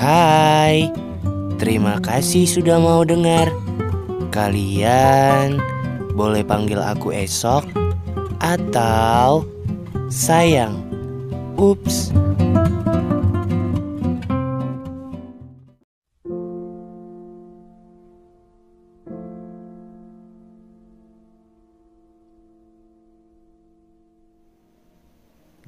[0.00, 0.88] Hai,
[1.60, 3.52] terima kasih sudah mau dengar.
[4.32, 5.60] Kalian
[6.16, 7.68] boleh panggil aku esok
[8.40, 9.44] atau
[10.08, 10.80] sayang.
[11.60, 12.16] Ups.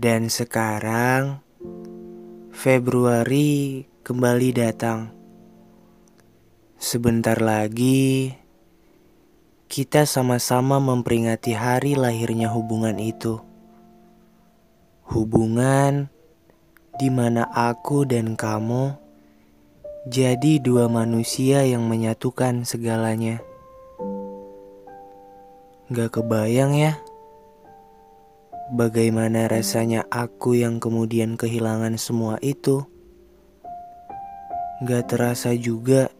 [0.00, 1.44] Dan sekarang
[2.48, 5.14] Februari kembali datang.
[6.74, 8.34] Sebentar lagi
[9.70, 13.38] kita sama-sama memperingati hari lahirnya hubungan itu.
[15.06, 16.10] Hubungan
[16.98, 18.98] di mana aku dan kamu
[20.10, 23.38] jadi dua manusia yang menyatukan segalanya.
[25.94, 26.98] Gak kebayang ya?
[28.74, 32.91] Bagaimana rasanya aku yang kemudian kehilangan semua itu?
[34.82, 36.10] Gak terasa juga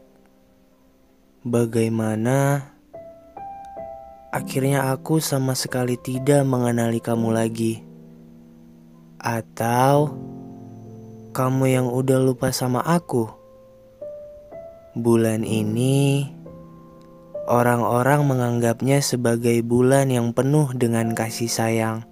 [1.42, 2.70] bagaimana
[4.30, 7.82] akhirnya aku sama sekali tidak mengenali kamu lagi.
[9.18, 10.14] Atau
[11.34, 13.26] kamu yang udah lupa sama aku.
[14.94, 16.30] Bulan ini
[17.50, 22.11] orang-orang menganggapnya sebagai bulan yang penuh dengan kasih sayang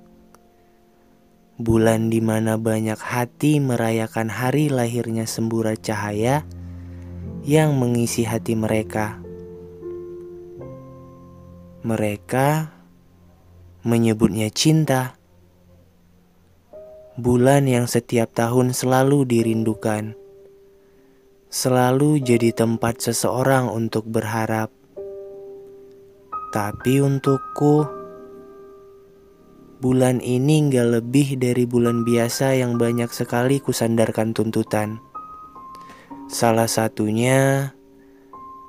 [1.61, 6.49] bulan di mana banyak hati merayakan hari lahirnya sembura cahaya
[7.45, 9.21] yang mengisi hati mereka.
[11.85, 12.73] Mereka
[13.85, 15.21] menyebutnya cinta.
[17.21, 20.17] Bulan yang setiap tahun selalu dirindukan.
[21.53, 24.73] Selalu jadi tempat seseorang untuk berharap.
[26.57, 28.00] Tapi untukku,
[29.81, 35.01] Bulan ini nggak lebih dari bulan biasa yang banyak sekali kusandarkan tuntutan.
[36.29, 37.73] Salah satunya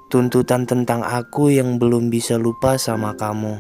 [0.07, 3.59] tuntutan tentang aku yang belum bisa lupa sama kamu.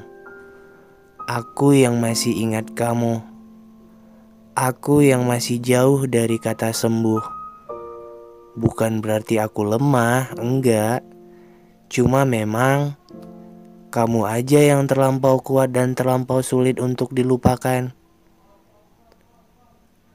[1.27, 3.19] Aku yang masih ingat kamu.
[4.55, 7.23] Aku yang masih jauh dari kata sembuh.
[8.55, 11.03] Bukan berarti aku lemah, enggak.
[11.91, 12.95] Cuma memang
[13.91, 17.91] kamu aja yang terlampau kuat dan terlampau sulit untuk dilupakan.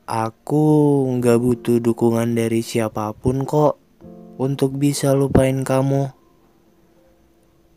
[0.08, 0.64] Aku
[1.12, 3.76] nggak butuh dukungan dari siapa pun kok
[4.40, 6.08] untuk bisa lupain kamu.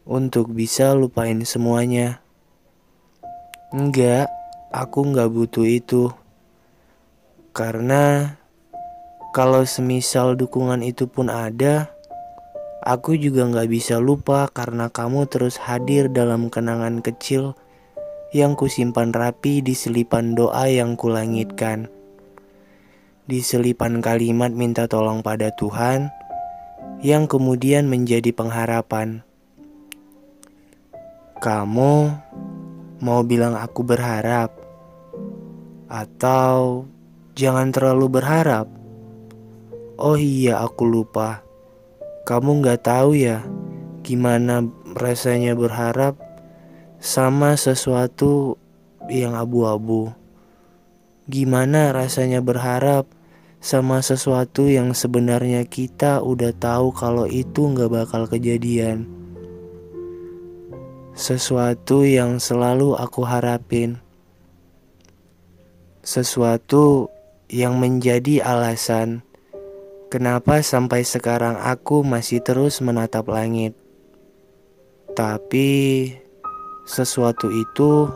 [0.07, 2.23] Untuk bisa lupain semuanya.
[3.75, 4.31] Enggak,
[4.71, 6.15] aku nggak butuh itu.
[7.51, 8.39] Karena
[9.35, 11.91] kalau semisal dukungan itu pun ada,
[12.89, 17.53] Aku juga gak bisa lupa karena kamu terus hadir dalam kenangan kecil
[18.33, 21.85] yang kusimpan rapi di selipan doa yang kulangitkan.
[23.29, 26.09] Di selipan kalimat minta tolong pada Tuhan
[27.05, 29.21] yang kemudian menjadi pengharapan.
[31.45, 31.93] Kamu
[33.05, 34.49] mau bilang aku berharap
[35.85, 36.89] atau
[37.37, 38.65] jangan terlalu berharap?
[40.01, 41.48] Oh iya, aku lupa.
[42.27, 43.45] Kamu nggak tahu ya
[44.03, 44.65] gimana
[44.97, 46.17] rasanya berharap
[46.97, 48.57] sama sesuatu
[49.07, 50.11] yang abu-abu.
[51.29, 53.05] Gimana rasanya berharap
[53.59, 59.05] sama sesuatu yang sebenarnya kita udah tahu kalau itu nggak bakal kejadian.
[61.13, 63.99] Sesuatu yang selalu aku harapin.
[66.01, 67.11] Sesuatu
[67.51, 69.21] yang menjadi alasan
[70.09, 73.77] Kenapa sampai sekarang aku masih terus menatap langit?
[75.13, 76.09] Tapi
[76.89, 78.09] sesuatu itu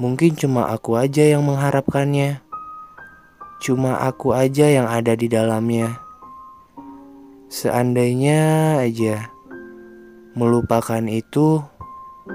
[0.00, 2.40] mungkin cuma aku aja yang mengharapkannya.
[3.60, 6.00] Cuma aku aja yang ada di dalamnya.
[7.52, 9.28] Seandainya aja
[10.32, 11.60] melupakan itu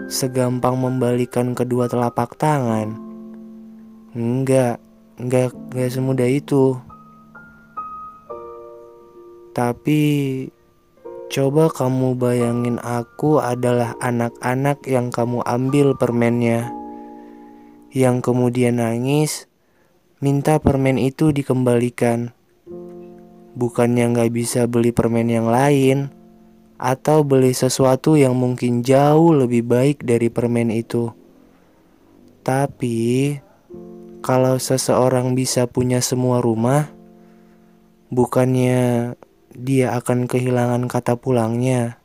[0.05, 2.93] segampang membalikan kedua telapak tangan.
[4.13, 4.77] Enggak,
[5.17, 6.77] enggak, enggak semudah itu.
[9.53, 10.01] Tapi
[11.29, 16.73] coba kamu bayangin aku adalah anak-anak yang kamu ambil permennya.
[17.89, 19.49] Yang kemudian nangis,
[20.21, 22.33] minta permen itu dikembalikan.
[23.57, 26.13] Bukannya nggak bisa beli permen yang lain,
[26.79, 31.11] atau beli sesuatu yang mungkin jauh lebih baik dari permen itu.
[32.39, 33.35] Tapi,
[34.23, 36.87] kalau seseorang bisa punya semua rumah,
[38.07, 39.13] bukannya
[39.53, 41.98] dia akan kehilangan kata pulangnya.